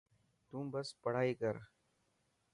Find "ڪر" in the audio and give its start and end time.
1.41-1.55